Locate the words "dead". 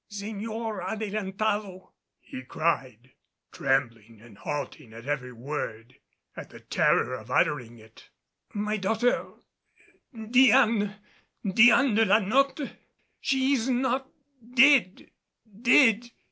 14.55-15.11, 15.61-16.09